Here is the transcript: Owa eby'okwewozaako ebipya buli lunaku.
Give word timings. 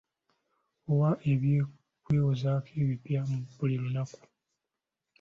Owa 0.91 1.09
eby'okwewozaako 1.31 2.71
ebipya 2.81 3.21
buli 3.57 3.75
lunaku. 3.83 4.21